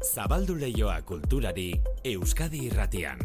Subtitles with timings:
[0.00, 1.74] Zabaldu leioa kulturari
[2.08, 3.18] Euskadi irratian.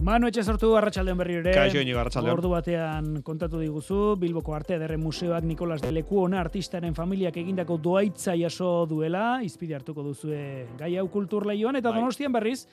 [0.00, 1.52] Manu etxe sortu arratsaldean berri ere.
[1.52, 2.38] Kaixo, Iñigo, arratsaldeon.
[2.38, 8.32] Ordu batean kontatu diguzu, Bilboko Arte Ederre Museoak Nikolas de Lekuona artistaren familiak egindako doaitza
[8.40, 10.40] jaso duela, izpide hartuko duzue
[10.80, 12.00] gai hau kulturleioan, eta Bai.
[12.00, 12.64] donostian berriz,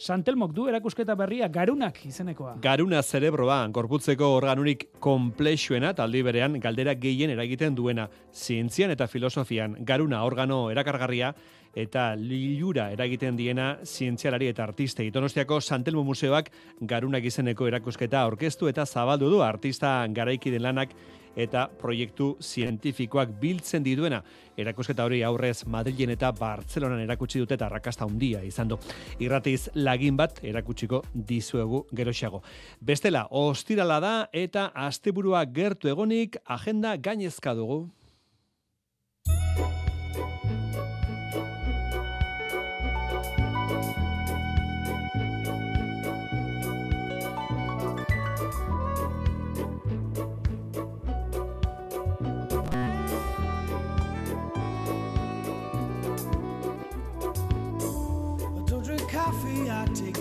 [0.00, 2.54] Santelmok du erakusketa berria garunak izenekoa.
[2.64, 10.22] Garuna zerebroa, gorputzeko organurik komplexuena, taldi berean galdera gehien eragiten duena, zientzian eta filosofian, garuna
[10.24, 11.34] organo erakargarria,
[11.76, 15.10] eta lilura eragiten diena zientzialari eta artistei.
[15.12, 16.48] Donostiako Santelmo Museoak
[16.80, 20.96] garunak izeneko erakusketa aurkeztu eta zabaldu du artista garaikiden lanak
[21.36, 24.22] eta proiektu zientifikoak biltzen dituena.
[24.60, 28.78] Erakusketa hori aurrez Madrilen eta Bartzelonan erakutsi dute eta arrakasta handia izan du.
[29.20, 32.42] Irratiz lagin bat erakutsiko dizuegu geroxago.
[32.80, 37.86] Bestela, ostirala da eta asteburua gertu egonik agenda gainezka dugu.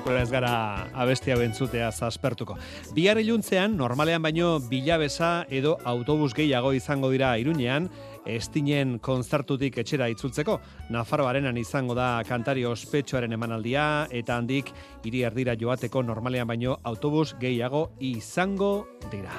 [0.00, 0.10] York.
[0.10, 2.56] Sekuela ez gara abestia bentzutea zaspertuko.
[2.94, 7.90] Bihar iluntzean, normalean baino bilabesa edo autobus gehiago izango dira irunean,
[8.24, 10.58] estinen konzertutik etxera itzultzeko.
[10.90, 14.72] Nafarro arenan izango da kantari ospetsuaren emanaldia, eta handik
[15.04, 19.36] hiri erdira joateko normalean baino autobus gehiago izango dira.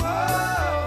[0.00, 0.79] Whoa,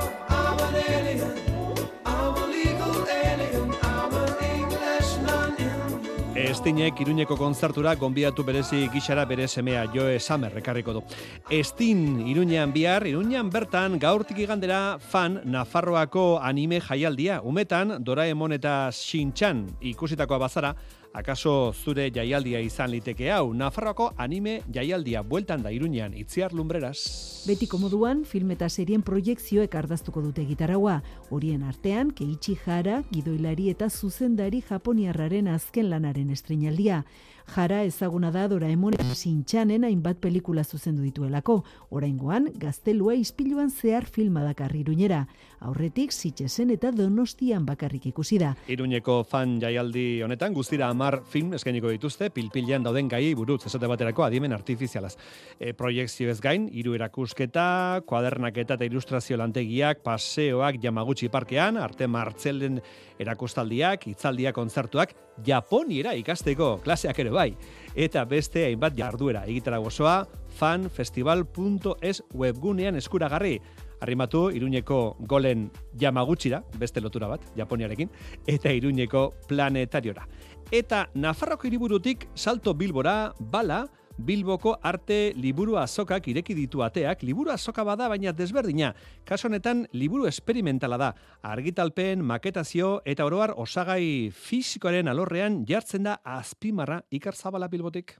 [6.53, 11.02] Estinek Iruñeko kontzertura gonbidatu berezi gixara bere semea Joe Summer ekarriko du.
[11.50, 17.40] Estin Iruñean bihar, Iruñean bertan gaurtik igandera fan Nafarroako anime jaialdia.
[17.42, 20.75] Umetan Doraemon eta Shinchan ikusitakoa bazara,
[21.13, 23.53] akaso zure jaialdia izan liteke hau.
[23.53, 27.44] Nafarroako anime jaialdia bueltan da Iruñean itziar lumbreras.
[27.47, 31.01] Betiko moduan, film eta serien proiekzioek ardaztuko dute gitaraua.
[31.29, 37.03] Horien artean, Keiichi Hara, gidoilari eta zuzendari japoniarraren azken lanaren estrenaldia.
[37.45, 41.63] Jara ezaguna da Doraemon Sintxanen hainbat pelikula zuzendu dituelako.
[41.91, 45.28] Oraingoan, gaztelua ispiluan zehar filma dakar iruñera.
[45.63, 48.51] Aurretik, Sitxesen eta Donostian bakarrik ikusi da.
[48.68, 54.25] Iruñeko fan jaialdi honetan guztira amar film eskainiko dituzte pilpilean dauden gai buruz esate baterako
[54.28, 55.13] adimen artifizialaz.
[55.59, 62.81] E, proiektzioez gain, hiru erakusketa, kuadernaketa eta ilustrazio lantegiak, paseoak Yamaguchi parkean, arte martzelen
[63.24, 67.50] erakustaldiak, hitzaldiak kontzertuak, Japoniera ikasteko klaseak ere bai.
[67.95, 70.24] Eta beste hainbat jarduera egitara gozoa
[70.59, 73.57] fanfestival.es webgunean eskuragarri.
[74.03, 75.69] Arrimatu Iruñeko golen
[76.00, 78.09] Yamaguchira, beste lotura bat, Japoniarekin,
[78.46, 80.28] eta Iruñeko planetariora.
[80.72, 83.86] Eta Nafarroko hiriburutik salto Bilbora, bala,
[84.18, 88.92] Bilboko arte liburu azokak ireki ditu ateak, liburu azoka bada baina desberdina.
[89.25, 91.13] Kaso honetan liburu esperimentala da.
[91.42, 98.19] Argitalpen, maketazio eta oroar osagai fisikoaren alorrean jartzen da azpimarra ikar zabala Bilbotik.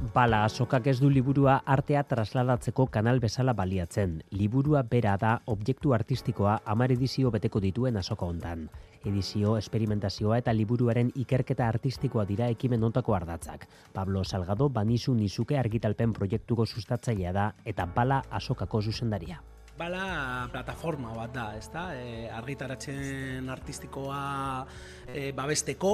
[0.00, 4.14] Bala sokak ez du liburua artea trasladatzeko kanal bezala baliatzen.
[4.32, 8.64] Liburua bera da objektu artistikoa hamar edizio beteko dituen azoka hontan.
[9.04, 13.68] Edizio, esperimentazioa eta liburuaren ikerketa artistikoa dira ekimen hontako ardatzak.
[13.92, 19.42] Pablo Salgado banizu nizuke argitalpen proiektuko sustatzailea da eta bala azokako zuzendaria.
[19.80, 21.86] Bala plataforma bat da, ezta?
[21.96, 24.66] E, argitaratzen artistikoa
[25.08, 25.92] e, babesteko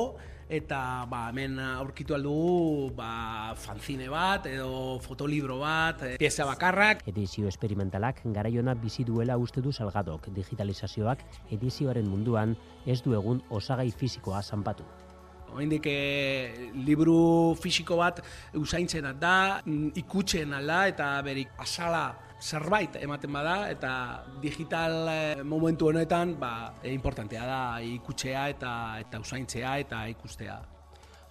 [0.51, 7.07] eta ba, hemen aurkitu aldugu ba, fanzine bat edo fotolibro bat, e, pieza bakarrak.
[7.07, 10.33] Edizio esperimentalak garaiona bizi duela uste du salgadok.
[10.35, 11.23] Digitalizazioak
[11.55, 12.59] edizioaren munduan
[12.91, 14.83] ez du egun osagai fisikoa zanpatu.
[15.55, 18.19] Oraindik e, liburu fisiko bat
[18.59, 19.63] usaintzen da,
[19.95, 22.09] ikutzen ala eta berik asala
[22.41, 23.91] zerbait ematen bada eta
[24.43, 30.61] digital eh, momentu honetan ba, e, importantea da ikutzea eta eta usaintzea eta ikustea.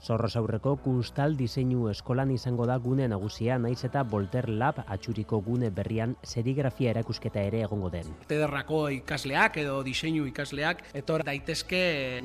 [0.06, 5.72] Zorroz aurreko kustal diseinu eskolan izango da gune nagusia naiz eta Volter Lab atxuriko gune
[5.74, 8.14] berrian serigrafia erakusketa ere egongo den.
[8.30, 11.84] Tederrako ikasleak edo diseinu ikasleak etor daitezke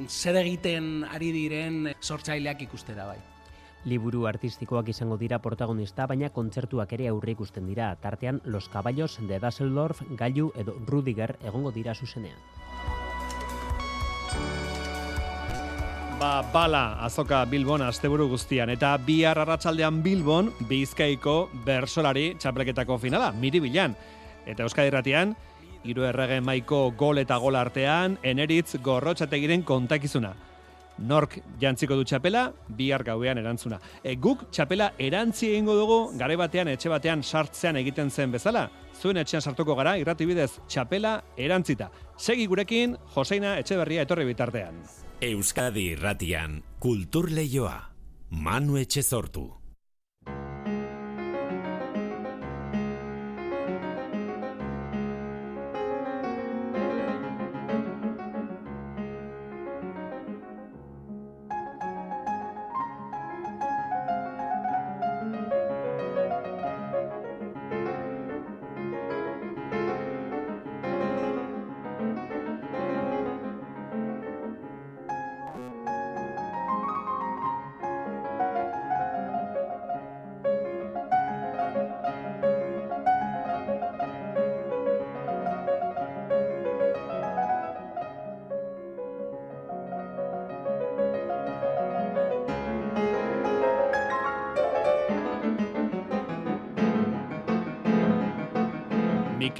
[0.08, 3.20] zer egiten ari diren sortzaileak ikustera bai.
[3.84, 9.38] Liburu artistikoak izango dira protagonista, baina kontzertuak ere aurre ikusten dira, tartean Los Caballos de
[9.40, 12.36] Dasseldorf, Gailu edo Rudiger egongo dira zuzenean.
[16.20, 23.96] Ba, bala, azoka Bilbon asteburu guztian, eta bihar arratsaldean Bilbon, Bizkaiko bersolari txapeleketako finala, miribilan.
[24.44, 25.32] Eta Euskadi Irratian,
[25.88, 30.34] hiru errege maiko gol eta gol artean, eneritz gorrotxategiren kontakizuna.
[31.00, 33.80] Nork jantziko du txapela, bihar gauean erantzuna.
[34.04, 38.68] E, guk txapela erantzi egingo dugu, gare batean, etxe batean sartzean egiten zen bezala.
[39.00, 41.90] Zuen etxean sartuko gara, irrati bidez, txapela erantzita.
[42.20, 44.82] Segi gurekin, Joseina Etxeberria etorri bitartean.
[45.20, 47.78] Euskadi Irratian, Kultur Leioa.
[48.30, 49.59] Manu Etxezortu.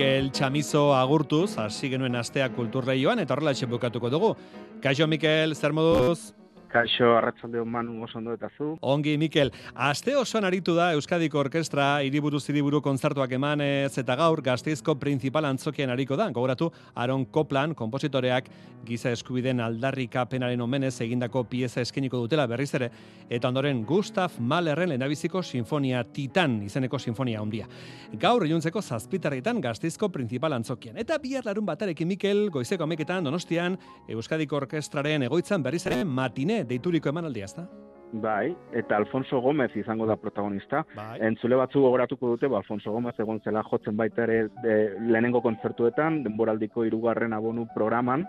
[0.01, 4.35] Mikel Chamizo agurtuz, hasi genuen astea kulturleioan, eta horrela bukatuko dugu.
[4.81, 6.40] Kaixo, Mikel, zer moduz?
[6.71, 8.77] Kaixo, arratzalde manu oso ondo eta zu.
[8.81, 9.51] Ongi, Mikel.
[9.75, 15.91] Aste osoan aritu da Euskadiko Orkestra hiriburuz hiriburu kontzertuak emanez eta gaur Gasteizko principal antzokian
[15.91, 16.29] ariko da.
[16.31, 18.47] Gogoratu Aaron Copland konpositoreak
[18.87, 22.91] giza eskubiden aldarrikapenaren omenez egindako pieza eskeniko dutela berriz ere
[23.29, 27.67] eta ondoren Gustav Mahlerren lehendabiziko sinfonia Titan izeneko sinfonia handia.
[28.15, 31.03] Gaur iluntzeko zazpitarritan Gasteizko principal antzokian.
[31.03, 33.77] Eta bihar larun batarekin Mikel goizeko ameketan Donostian
[34.09, 37.67] Euskadiko Orkestraren egoitzan berriz ere matine deituriko emanaldia, ezta?
[38.13, 40.83] Bai, eta Alfonso Gomez izango da protagonista.
[40.97, 41.21] Bai.
[41.29, 44.75] Entzule batzu gogoratuko dute, ba, Alfonso Gomez egon zela jotzen baita ere de,
[45.07, 48.27] lehenengo kontzertuetan, denboraldiko hirugarren abonu programan,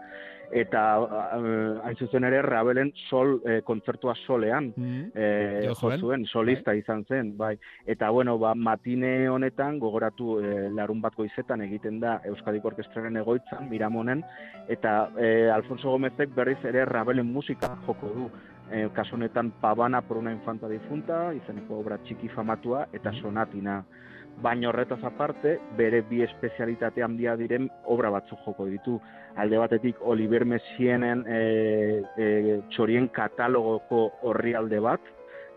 [0.54, 5.12] eta uh, hain zuzen ere Rabelen sol eh, kontzertua solean Mm.
[5.16, 6.26] eh, Jo jo zuen.
[6.26, 7.58] solista izan zen, bai.
[7.86, 13.70] Eta bueno, ba, matine honetan gogoratu eh, larun bat goizetan egiten da Euskadiko Orkestraren egoitzan,
[13.70, 14.24] Miramonen,
[14.68, 18.30] eta eh, Alfonso Gomezek berriz ere Rabelen musika joko du.
[18.72, 23.84] Eh, kasu honetan Pavana por una infanta difunta, izeneko obra txiki famatua, eta sonatina.
[24.42, 29.00] Baina horretaz aparte, bere bi espezialitate handia diren obra batzuk joko ditu.
[29.36, 32.28] Alde batetik Oliver Messienen e, e,
[32.74, 35.02] txorien katalogoko orrialde bat,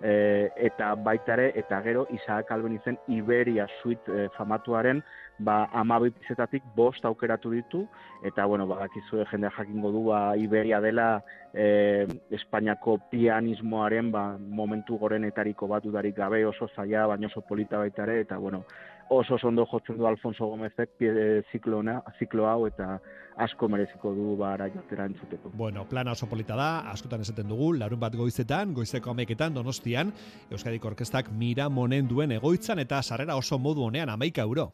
[0.04, 5.02] e, eta baita ere, eta gero Isaac Albenizen Iberia Suite e, famatuaren
[5.38, 7.84] ba, amabi pizetatik bost aukeratu ditu,
[8.24, 11.08] eta bueno, badakizue jende jakingo du ba, Iberia dela
[11.52, 18.04] e, Espainiako pianismoaren ba, momentu gorenetariko bat dudarik gabe oso zaila, baina oso polita baita
[18.04, 18.64] ere, eta bueno,
[19.10, 22.98] oso ondo jotzen du Alfonso Gomezek pie, ziklo, ona- ziklo hau eta
[23.36, 25.50] asko mereziko du bara jatera entzuteko.
[25.54, 30.12] Bueno, plana oso polita da, askotan esaten dugu, larun bat goizetan, goizeko ameketan, donostian,
[30.50, 34.72] Euskadiko Orkestak mira monen duen egoitzan eta sarrera oso modu honean amaika euro.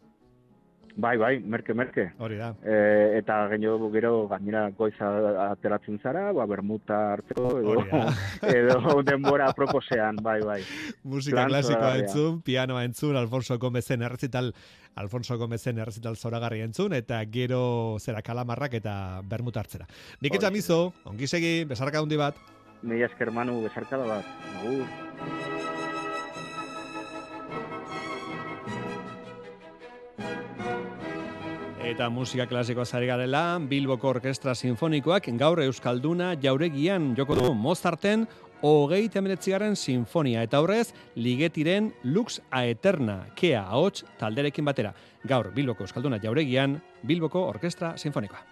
[1.01, 2.05] Bai, bai, merke, merke.
[2.21, 2.51] Hori da.
[2.61, 5.09] E, eta gero gero gainera goiza
[5.47, 8.03] ateratzen zara, ba, bermuta hartzeko, edo, da.
[8.59, 10.61] edo denbora proposean, bai, bai.
[11.05, 12.05] Musika Plan klasikoa zoragarria.
[12.05, 14.53] entzun, pianoa entzun, Alfonso Gomezen errezital,
[15.01, 19.89] Alfonso Gomezen errezital zoragarria entzun, eta gero zera kalamarrak eta bermuta hartzera.
[20.21, 20.43] Nik Hori.
[20.43, 22.37] etxamizo, ongi segi, besarka handi bat.
[22.83, 24.25] Mila esker manu besarkada bat.
[24.61, 25.70] Agur.
[31.91, 38.29] Eta musika klasikoa zari garela, Bilboko Orkestra Sinfonikoak gaur Euskalduna jauregian joko du Mozarten
[38.63, 44.95] hogei temeretzigarren sinfonia eta horrez ligetiren Lux Aeterna, kea ahots talderekin batera.
[45.27, 48.47] Gaur Bilboko Euskalduna jauregian, Bilboko Orkestra Sinfonikoa.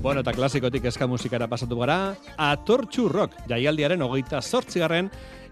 [0.00, 5.10] Bueno, eta klasikotik eska musikara pasatu gara, Atortxu Rock, jaialdiaren hogeita sortzigarren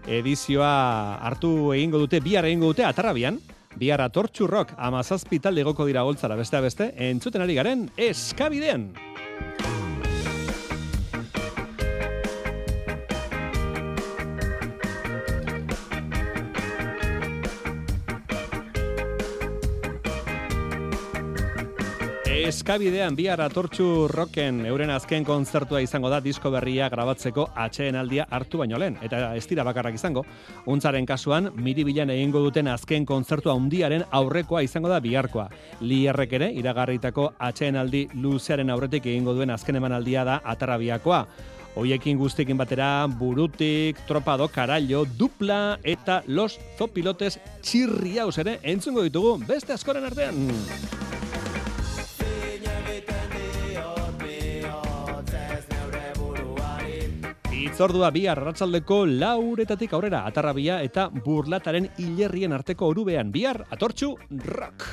[0.09, 3.37] edizioa hartu egingo dute, bihar egingo dute, atarrabian,
[3.77, 8.89] bihar Atortxu Rock, amazazpi talde goko dira goltzara beste beste, entzuten ari garen, eskabidean!
[22.49, 28.57] Eskabidean bihar atortxu rocken euren azken kontzertua izango da disko berria grabatzeko atxeen aldia hartu
[28.57, 28.95] baino lehen.
[29.05, 30.23] Eta ez dira bakarrak izango.
[30.65, 35.45] Untzaren kasuan, miribilan egingo duten azken kontzertua undiaren aurrekoa izango da biharkoa.
[35.85, 41.21] Lierrek ere, iragarritako atxeen aldi luzearen aurretik egingo duen azken emanaldia da atarrabiakoa.
[41.77, 49.77] Hoiekin guztekin batera, burutik, tropado, karallo, dupla eta los zopilotes txirriaus ere entzungo ditugu beste
[49.77, 50.47] askoren artean.
[57.59, 64.13] Itzordua bi arratsaldeko lauretatik aurrera atarrabia eta burlataren hilerrien arteko orubean bihar atortxu
[64.47, 64.87] rock.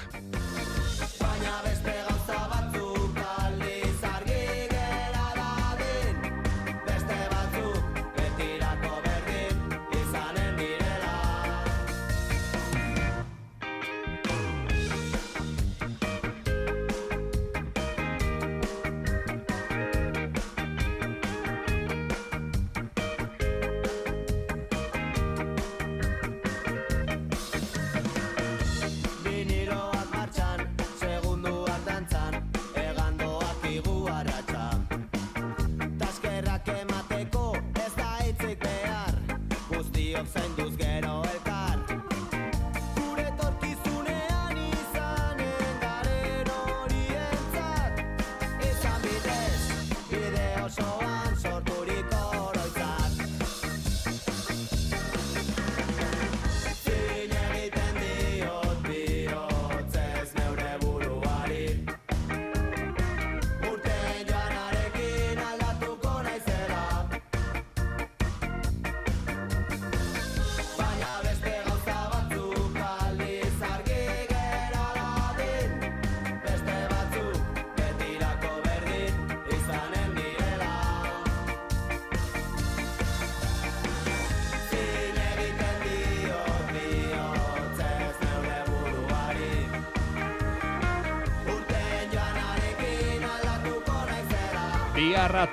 [95.37, 95.53] Baina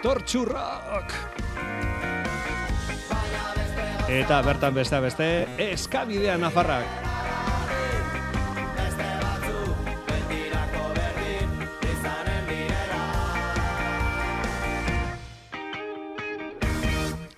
[3.58, 5.26] beste Eta bertan beste beste,
[5.60, 6.88] eskabidean nafarrak.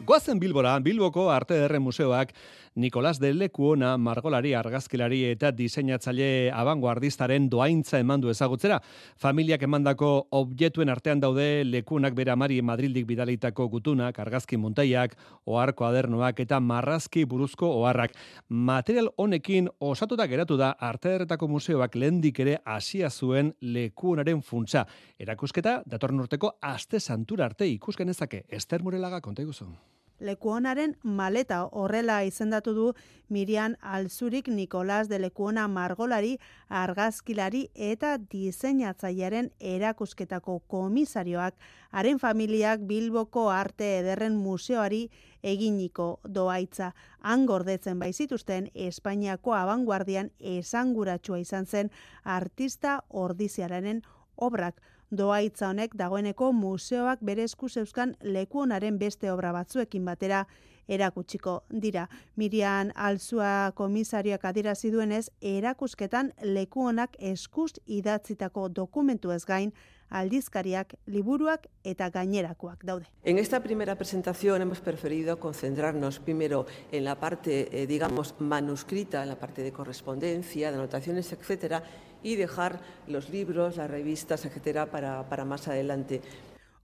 [0.06, 2.30] Goazen Bilbora, Bilboko Arte Ederren Museoak
[2.76, 8.82] Nikolas de Lekuona margolari, argazkilari eta diseinatzaile abangoardistaren doaintza eman du ezagutzera.
[9.16, 15.16] Familiak emandako objektuen artean daude lekuonak bere amari Madrildik bidalitako gutunak, argazki montaiak,
[15.46, 18.12] oharko adernoak eta marrazki buruzko oharrak.
[18.50, 24.84] Material honekin osatuta geratu da Arte Ederretako Museoak lehendik ere hasia zuen lekuonaren funtsa.
[25.18, 28.44] Erakusketa datorren urteko aste santura arte ikusken ezake.
[28.50, 29.72] Ester Murelaga konta iguzu.
[30.20, 32.86] Lekuonaren maleta horrela izendatu du
[33.28, 36.38] Mirian Alzurik Nikolas de Lekuona margolari,
[36.70, 41.60] argazkilari eta diseinatzailearen erakusketako komisarioak
[41.92, 45.10] haren familiak Bilboko Arte Ederren Museoari
[45.44, 46.94] eginiko doaitza.
[47.20, 51.92] Han gordetzen baizituzten Espainiako abanguardian esanguratsua izan zen
[52.24, 54.02] artista ordiziararen
[54.38, 54.80] obrak.
[55.16, 60.46] Doaitza honek dagoeneko museoak bere esku zeuzkan lekuonaren beste obra batzuekin batera
[60.88, 62.08] erakutsiko dira.
[62.36, 69.74] Mirian Alzua komisarioak adierazi duenez, erakusketan lekuonak eskuz idatzitako dokumentu ez gain,
[70.10, 73.08] aldizkariak, liburuak eta gainerakoak daude.
[73.24, 79.30] En esta primera presentación hemos preferido concentrarnos primero en la parte, eh, digamos, manuscrita, en
[79.30, 81.84] la parte de correspondencia, de anotaciones, etcétera,
[82.26, 86.22] y dejar los libros, las revistas, etcétera, para, para más adelante.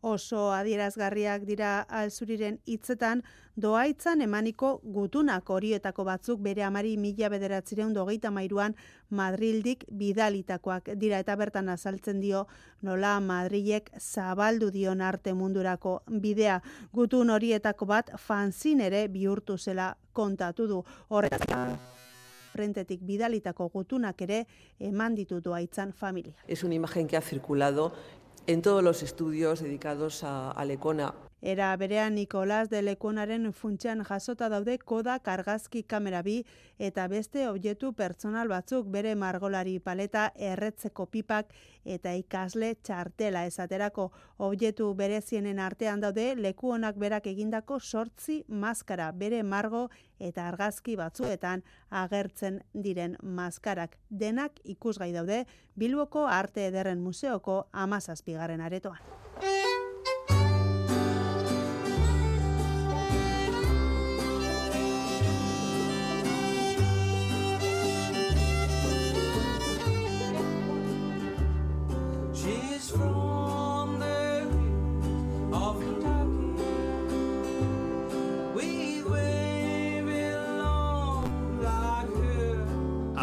[0.02, 3.22] Oso adierazgarriak dira alzuriren hitzetan,
[3.56, 8.76] doaitzan emaniko gutunak horietako batzuk bere amari mila bederatzireun dogeita mairuan
[9.10, 12.48] Madrildik bidalitakoak dira eta bertan azaltzen dio
[12.82, 16.62] nola Madrilek zabaldu dion arte mundurako bidea.
[16.94, 20.86] Gutun horietako bat fanzin ere bihurtu zela kontatu du.
[21.10, 21.46] Horretaz
[22.52, 24.46] frentetik bidalitako gutunak ere
[24.80, 26.36] eman ditu doaitzan familia.
[26.48, 27.94] Es una imagen que ha circulado
[28.48, 31.14] en todos los estudios dedicados a, a Lecona.
[31.42, 36.36] Era berean Nikolas de Lekuonaren funtsean jasota daude kodak argazki kamera bi
[36.78, 41.50] eta beste objektu pertsonal batzuk bere margolari paleta erretzeko pipak
[41.84, 49.88] eta ikasle txartela esaterako objektu berezienen artean daude Lekuonak berak egindako sortzi maskara bere margo
[50.20, 53.98] eta argazki batzuetan agertzen diren maskarak.
[54.10, 59.21] Denak ikusgai daude Bilboko Arte Ederren Museoko amazazpigarren aretoan.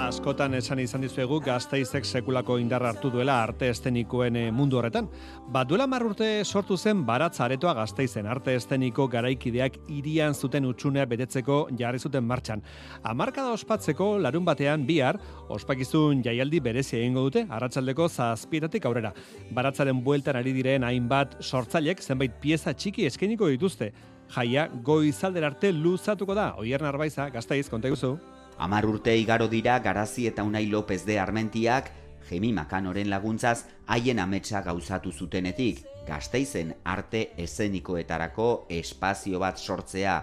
[0.08, 5.10] Askotan esan izan dizuegu gazteizek sekulako indarra hartu duela arte estenikoen eh, mundu horretan.
[5.52, 11.04] Ba, duela mar urte sortu zen baratza aretoa gazteizen arte esteniko garaikideak irian zuten utxunea
[11.10, 12.64] betetzeko jarri zuten martxan.
[13.12, 15.20] Amarkada ospatzeko larun batean bihar,
[15.52, 19.12] ospakizun jaialdi berezi egingo dute, arratsaldeko zazpietatik aurrera.
[19.52, 23.92] Baratzaren bueltan ari diren hainbat sortzailek zenbait pieza txiki eskeniko dituzte.
[24.32, 28.16] Jaia goizalder arte luzatuko da, oier narbaiza, gazteiz, konta guzu.
[28.58, 31.92] Amar urte igaro dira Garazi eta Unai López de Armentiak
[32.28, 40.16] Jemi Makanoren laguntzaz haien ametsa gauzatu zutenetik, gazteizen arte ezenikoetarako espazio bat sortzea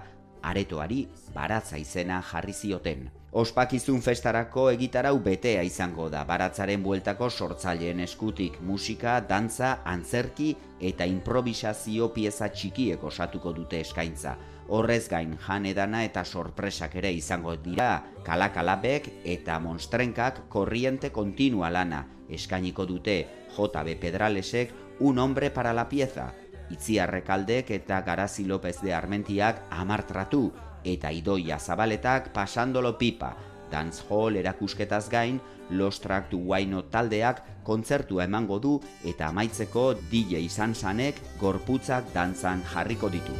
[0.43, 3.07] aretoari baratza izena jarri zioten.
[3.35, 12.11] Ospakizun festarako egitarau betea izango da baratzaren bueltako sortzaileen eskutik musika, dantza, antzerki eta improvisazio
[12.13, 14.35] pieza txikiek osatuko dute eskaintza.
[14.67, 22.05] Horrez gain jan edana eta sorpresak ere izango dira, kalakalabek eta monstrenkak korriente kontinua lana
[22.29, 23.27] eskainiko dute.
[23.55, 26.33] JB Pedralesek un hombre para la pieza,
[26.69, 30.51] Itziarrekaldek eta Garazi López de Armentiak amartratu.
[30.83, 33.35] Eta Idoia Zabaletak pasandolo pipa,
[33.71, 40.75] dancehall erakusketaz gain, Los Track to Wine taldeak kontzertua emango du eta amaitzeko DJ izan
[40.75, 43.33] sanek gorputzak dantzan jarriko ditu.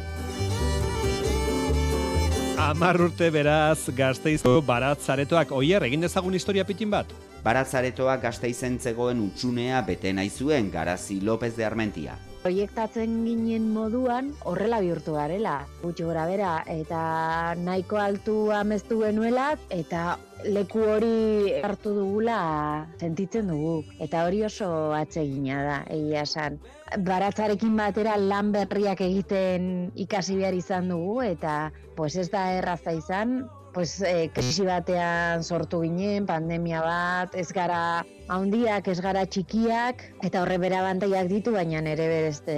[2.56, 7.10] Amar urte beraz gazteizko baratzaretoak oier egin dezagun historia pitin bat.
[7.44, 12.16] Baratzaretoak gazteizen zegoen utxunea bete nahi zuen Garazi López de Armentia.
[12.46, 15.54] Proiektatzen ginen moduan horrela bihurtu garela.
[15.80, 16.98] Gutxi gora bera eta
[17.58, 20.02] nahiko altu amestu genuela eta
[20.44, 22.36] leku hori hartu dugula
[23.00, 23.72] sentitzen dugu.
[23.98, 26.60] Eta hori oso atsegina da, egia esan.
[27.10, 31.56] Baratzarekin batera lan berriak egiten ikasi behar izan dugu eta
[31.98, 33.40] pues ez da erraza izan,
[33.76, 40.40] pues, eh, krisi batean sortu ginen, pandemia bat, ez gara haundiak, ez gara txikiak, eta
[40.40, 42.56] horre bera bantaiak ditu, baina nere berezte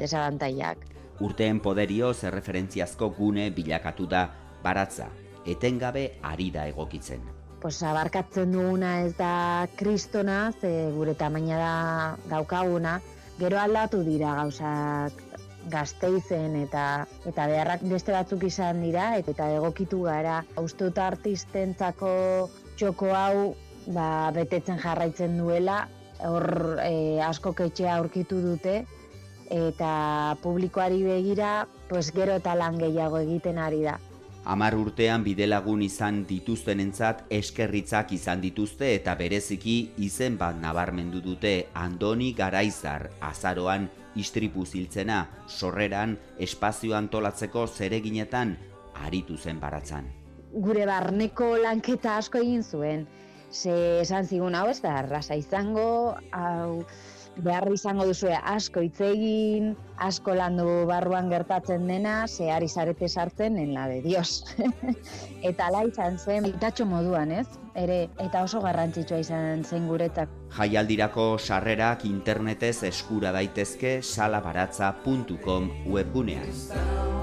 [0.00, 0.82] desabantaiak.
[1.22, 4.24] Urteen poderioz erreferentziazko gune bilakatu da
[4.64, 5.06] baratza,
[5.46, 7.22] etengabe ari da egokitzen.
[7.62, 11.74] Pues abarkatzen duguna ez da kristona, ze gure tamaina da
[12.34, 12.98] daukaguna,
[13.38, 20.42] gero aldatu dira gauzak gazteizen eta eta beharrak beste batzuk izan dira eta egokitu gara.
[20.62, 22.10] Uste dut artistentzako
[22.76, 23.54] txoko hau
[23.86, 25.86] ba, betetzen jarraitzen duela,
[26.24, 28.84] hor e, asko ketxea aurkitu dute
[29.52, 33.98] eta publikoari begira pues gero eta lan gehiago egiten ari da.
[34.46, 39.76] Amar urtean bidelagun izan dituztenentzat eskerritzak izan dituzte eta bereziki
[40.06, 48.56] izen bat nabarmendu dute Andoni Garaizar azaroan istripu ziltzena, sorreran, espazio antolatzeko zereginetan
[49.06, 50.08] aritu zen baratzan.
[50.52, 53.06] Gure barneko lanketa asko egin zuen.
[53.52, 56.84] Ze esan zigun hau ez da erraza izango, hau
[57.42, 63.58] behar izango duzue asko hitz egin, asko landu barruan gertatzen dena, ze ari zarete sartzen
[63.58, 64.44] en la de Dios.
[65.50, 67.46] eta ala izan zen, itatxo moduan, ez?
[67.76, 70.32] Ere, eta oso garrantzitsua izan zen guretzak.
[70.56, 77.15] Jaialdirako sarrerak internetez eskura daitezke salabaratza.com webgunean.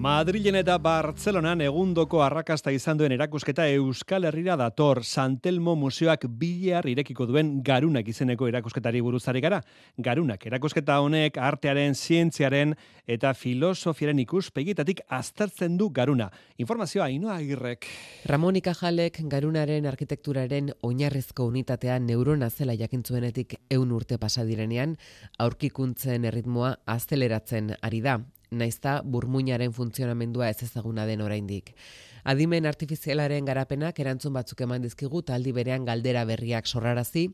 [0.00, 7.26] Madrilen eta Bartzelonan egundoko arrakasta izan duen erakusketa Euskal Herrira dator Santelmo Museoak bilear irekiko
[7.28, 9.58] duen Garunak izeneko erakusketari buruzari gara.
[10.00, 12.72] Garunak erakusketa honek artearen, zientziaren
[13.04, 16.30] eta filosofiaren ikuspegitatik aztertzen du Garuna.
[16.56, 17.84] Informazioa Ainoa Agirrek.
[18.24, 24.96] Ramon Ikajalek garunaren arkitekturaren oinarrizko unitatea neurona zela jakintzuenetik eun urte pasa direnean,
[25.36, 28.22] aurkikuntzen erritmoa azeleratzen ari da.
[28.50, 31.74] Naizta burmuinaren funtzionamendua ez ezaguna den oraindik.
[32.24, 37.30] Adimen artifizialaren garapenak erantzun batzuk eman dizkigu taldi berean galdera berriak sorrarazi,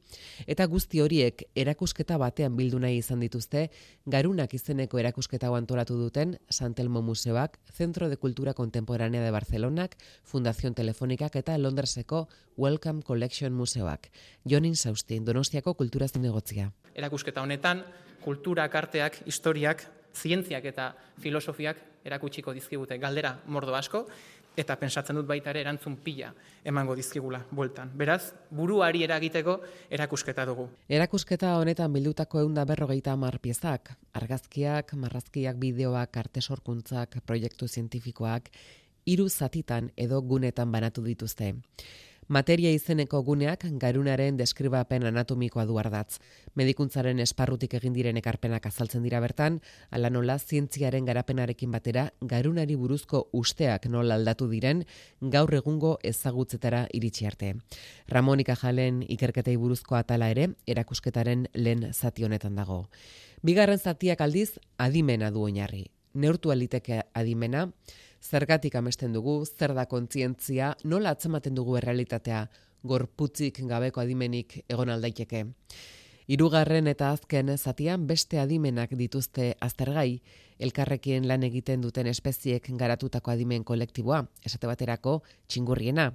[0.46, 3.68] eta guzti horiek erakusketa batean bildu nahi izan dituzte,
[4.06, 11.36] garunak izeneko erakusketa antolatu duten Santelmo Museoak, Centro de Cultura Contemporánea de Barcelonak, Fundación Telefonikak
[11.36, 14.10] eta Londreseko Welcome Collection Museoak.
[14.44, 16.72] Jonin Saustin, Donostiako kultura zinegotzia.
[16.94, 17.84] Erakusketa honetan,
[18.22, 20.90] kulturak, arteak, historiak, zientziak eta
[21.22, 24.06] filosofiak erakutsiko dizkigute galdera mordo asko,
[24.56, 26.30] eta pensatzen dut baita ere erantzun pila
[26.64, 27.90] emango dizkigula bueltan.
[27.94, 29.58] Beraz, buruari eragiteko
[29.92, 30.66] erakusketa dugu.
[30.88, 38.50] Erakusketa honetan bildutako eunda berrogeita hamar piezak, argazkiak, marrazkiak, bideoak, arte sorkuntzak, proiektu zientifikoak,
[39.06, 41.52] hiru zatitan edo gunetan banatu dituzte.
[42.28, 46.18] Materia izeneko guneak garunaren deskribapen anatomikoa du ardatz.
[46.58, 49.60] Medikuntzaren esparrutik egin diren ekarpenak azaltzen dira bertan,
[49.94, 54.82] ala nola zientziaren garapenarekin batera garunari buruzko usteak nola aldatu diren
[55.20, 57.52] gaur egungo ezagutzetara iritsi arte.
[58.08, 62.88] Ramonika Jalen ikerketei buruzko atala ere erakusketaren lehen zati honetan dago.
[63.42, 65.86] Bigarren zatiak aldiz adimena du oinarri.
[66.16, 67.68] Neurtu aliteke adimena,
[68.26, 72.46] zergatik amesten dugu, zer da kontzientzia, nola atzematen dugu errealitatea,
[72.82, 75.44] gorputzik gabeko adimenik egon aldaiteke.
[76.26, 80.20] Hirugarren eta azken zatian beste adimenak dituzte aztergai,
[80.58, 86.08] elkarrekin lan egiten duten espeziek garatutako adimen kolektiboa, esate baterako txingurriena,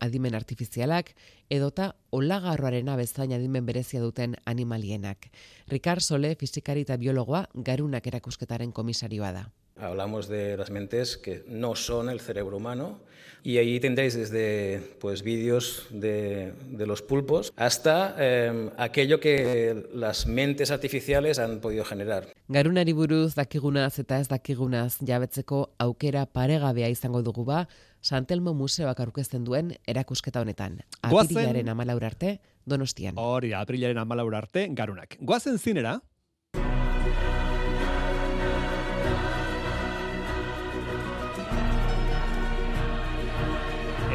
[0.00, 1.12] adimen artifizialak,
[1.50, 5.28] edota olagarroarena bezain adimen berezia duten animalienak.
[5.68, 9.50] Ricard Sole, fizikari eta biologoa, garunak erakusketaren komisarioa da.
[9.76, 13.00] Hablamos de las mentes que no son el cerebro humano
[13.42, 20.26] y ahí tendréis desde pues, vídeos de, de los pulpos hasta eh, aquello que las
[20.26, 22.28] mentes artificiales han podido generar.
[22.48, 27.66] Garunari buruz dakigunaz eta ez dakigunaz jabetzeko aukera paregabea izango dugu ba,
[28.02, 30.80] Santelmo Museoak aurkezten duen erakusketa honetan.
[31.02, 33.14] Apirilaren amalaur arte, donostian.
[33.18, 35.16] Hori, da, aprilaren amalaur arte, garunak.
[35.20, 36.00] Goazen zinera,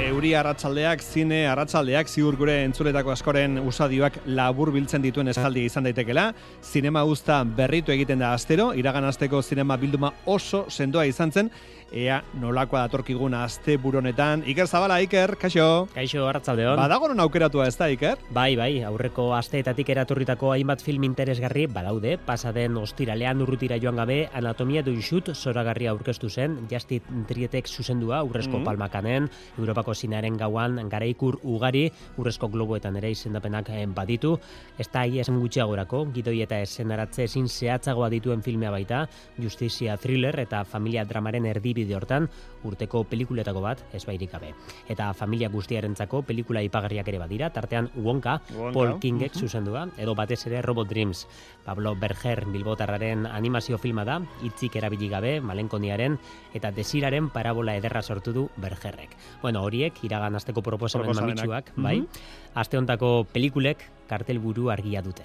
[0.08, 6.30] Euri arratsaldeak, zine arratsaldeak ziur gure entzuletako askoren usadioak labur biltzen dituen esaldi izan daitekela.
[6.64, 11.52] Zinema uzta berritu egiten da astero, iragan asteko zinema bilduma oso sendoa izan zen,
[11.92, 14.44] ea nolakoa datorkigun aste buronetan.
[14.46, 15.88] Iker Zabala, Iker, kaixo.
[15.94, 16.76] Kaixo, arratzaldeon.
[16.78, 18.18] Badago non aukeratua ez da, Iker?
[18.34, 24.84] Bai, bai, aurreko asteetatik eraturritako hainbat film interesgarri badaude, pasaden ostiralean urrutira joan gabe, anatomia
[24.84, 28.66] du xut zoragarria aurkeztu zen, Justit Trietek zuzendua, urrezko Mhm.
[28.66, 34.38] palmakanen, Europako zinaren gauan, garaikur ugari, urrezko globoetan ere izendapenak eh, baditu,
[34.78, 39.08] ez da ahi esan gutxiagorako, gidoi eta esenaratze ezin zehatzagoa dituen filmea baita,
[39.42, 41.46] justizia thriller eta familia dramaren
[41.78, 42.28] erdibide hortan,
[42.66, 44.54] urteko pelikuletako bat, ez bairik gabe.
[44.90, 49.40] Eta familia guztiarentzako pelikula ipagarriak ere badira, tartean Wonka, Wonka, Paul Kingek mhm.
[49.40, 51.28] zuzendua, edo batez ere Robot Dreams.
[51.66, 56.18] Pablo Berger bilbotarraren animazio filma da, hitzik erabili gabe, malenkoniaren,
[56.58, 59.16] eta desiraren parabola ederra sortu du Bergerrek.
[59.42, 62.08] Bueno, horiek, iragan asteko proposamen mamitsuak, bai, Mhm.
[62.56, 65.24] aste hontako pelikulek kartelburu argia dute.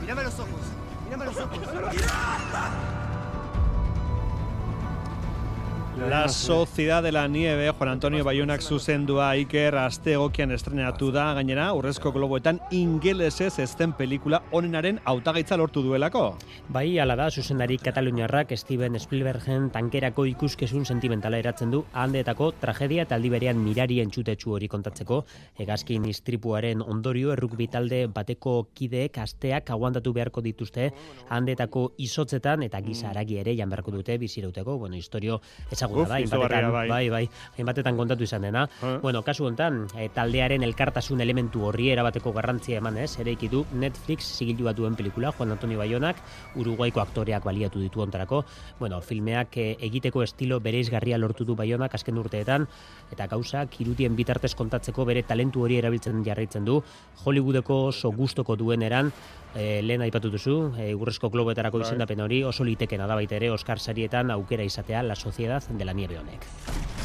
[0.00, 0.87] Mírame los ojos.
[1.08, 1.58] Mírame los ojos.
[6.06, 11.66] La Sociedad de la Nieve, Juan Antonio Bayunak zuzendua Iker aste egokian estrenatu da, gainera,
[11.74, 16.22] urrezko globoetan ingelesez ezten pelikula onenaren hautagaitza lortu duelako.
[16.68, 23.18] Bai, ala da, zuzendari Kataluniarrak Steven Spielbergen tankerako ikuskizun sentimentala eratzen du handeetako tragedia eta
[23.18, 25.24] aldi berean mirari entzutetsu hori kontatzeko,
[25.58, 30.92] egazkin istripuaren ondorio errukbi talde bateko kideek asteak aguantatu beharko dituzte
[31.28, 35.42] handeetako izotzetan eta giza haragi ere jan beharko dute bizirauteko, bueno, historio
[35.88, 36.88] ezaguna Uf, da, izugarria, hainbatetan, bai.
[36.88, 38.68] bai, bai, hainbatetan kontatu izan dena.
[38.82, 38.98] Eh.
[39.02, 44.72] Bueno, kasu hontan, e, taldearen elkartasun elementu horri erabateko garrantzia emanez, ere ikitu Netflix zigildua
[44.72, 46.16] duen pelikula, Juan Antonio Bayonak,
[46.56, 48.44] Uruguaiko aktoreak baliatu ditu ontarako.
[48.78, 52.68] Bueno, filmeak e, egiteko estilo bereizgarria lortu du Bayonak azken urteetan,
[53.12, 56.82] eta gauza, kirutien bitartez kontatzeko bere talentu hori erabiltzen jarraitzen du,
[57.24, 59.12] Hollywoodeko oso gustoko duen eran,
[59.54, 61.86] e, lehen aipatu duzu, e, urrezko globoetarako Bai.
[61.86, 65.92] izendapen hori oso litekena da baita ere Oscar sarietan aukera izatea La Sociedad de la
[65.94, 66.97] Nieve honek.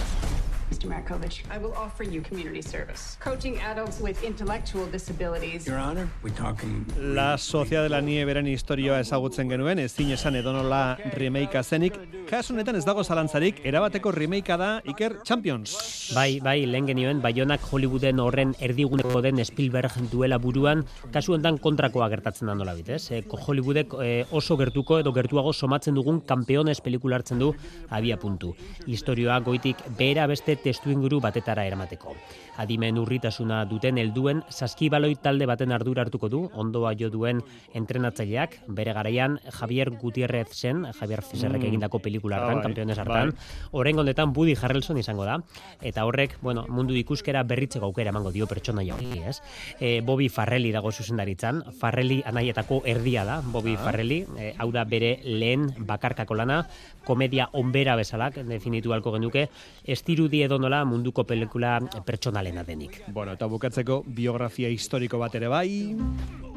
[0.84, 0.90] Mr.
[0.90, 1.44] Markovich.
[1.50, 5.68] I will offer you community service, coaching adults with intellectual disabilities.
[5.68, 6.86] Your Honor, we talking...
[6.98, 11.98] La Sociedad de la Nieberen historioa ezagutzen genuen, ezin esan edonola remakea zenik.
[12.30, 15.76] Kasu honetan ez dago zalantzarik, erabateko remakea da Iker Champions.
[16.16, 22.10] Bai, bai, lehen genioen, Baionak Hollywooden horren erdiguneko den Spielberg duela buruan, kasu honetan kontrakoa
[22.10, 23.12] gertatzen da nola ez?
[23.12, 27.54] E, Hollywoodek e, oso gertuko edo gertuago somatzen dugun kampeones pelikula hartzen du
[27.90, 28.54] abia puntu.
[28.88, 32.16] Historioa goitik behera beste testu inguru batetara eramateko.
[32.58, 37.42] Adimen urritasuna duten helduen saskibaloi talde baten ardura hartuko du, ondoa jo duen
[37.78, 41.68] entrenatzaileak, bere garaian Javier Gutierrez zen, Javier Fiserrek Mm.
[41.70, 42.64] egindako pelikula Ah, hartan, bai.
[42.64, 43.34] kampeones hartan,
[43.72, 45.38] Horrengo honetan Woody Harrelson izango da
[45.82, 49.42] eta horrek, bueno, mundu ikuskera berritzeko aukera emango dio pertsonaia hori, ez?
[49.80, 51.64] E, Bobby Farrelly dago zuzendaritzan.
[51.80, 53.84] Farrelly anaietako erdia da, Bobby Ah.
[53.86, 56.68] Farrelly, e, hau da bere lehen bakarkako lana,
[57.06, 59.50] komedia onbera bezalak definitu halko genuke,
[59.86, 61.76] estirudi edo nola munduko pelikula
[62.08, 63.02] pertsonalena denik.
[63.12, 65.70] Bueno, eta bukatzeko biografia historiko bat ere bai.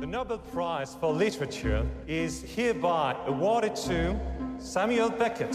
[0.00, 4.14] The Nobel Prize for Literature is hereby awarded to
[4.60, 5.54] Samuel Beckett.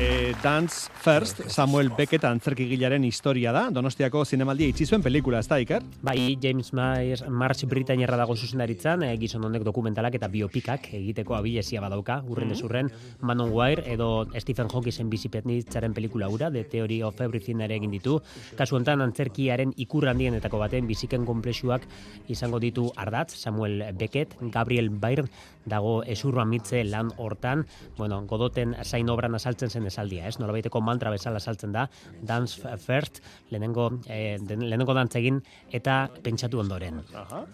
[0.00, 5.58] E, Dance First, Samuel Beckett antzerkigilaren historia da, Donostiako zinemaldia itxi zuen pelikula, ez da,
[5.62, 5.84] Iker?
[6.02, 11.80] Bai, James Myers, March Britanniarra dago zuzendaritzan, e, gizon honek dokumentalak eta biopikak egiteko abilesia
[11.80, 12.56] badauka, urren Mhm.
[12.56, 17.92] ezurren, Manon Wire edo Stephen Hawkingen bizipetnitzaren pelikula ura, The Theory of Everything ere egin
[17.92, 18.20] ditu.
[18.56, 21.82] Kasu honetan antzerkiaren ikur handienetako baten biziken konplexuak
[22.28, 25.28] izango ditu ardatz, Samuel Beckett, Gabriel Byrne
[25.66, 30.38] dago ezurroa mitze lan hortan, bueno, godoten zain obran asaltzen zen esaldia, ez?
[30.38, 31.88] Nolabaiteko mantra bezala asaltzen da,
[32.22, 37.02] dance first, lehenengo, eh, den- lehenengo dantza egin eta pentsatu ondoren.
[37.14, 37.44] Aha.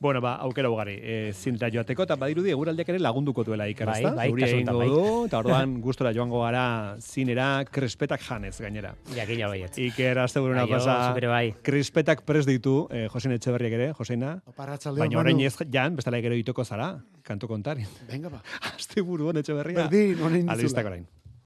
[0.00, 4.02] Bueno, ba, aukera ugari, e, zinta joateko, eta badirudi eguraldiak ere lagunduko duela Iker, Bai,
[4.04, 4.88] bai, egingo bai.
[4.90, 8.94] du, eta orduan gustora joango gara zinera krispetak janez gainera.
[9.16, 9.78] Jakina baietz.
[9.78, 11.54] Iker, azte buruna Aio, pasa, ere bai.
[11.62, 16.64] krispetak pres ditu, eh, Josein Etxeberriak ere, Joseina, baina orain ez jan, bestela gero itoko
[16.64, 17.86] zara, kantu kontari.
[18.10, 18.42] Venga ba.
[18.76, 19.86] Azte buruan Etxeberria.
[19.86, 20.90] Berdin, orain Albistak dizula.
[20.90, 21.06] orain.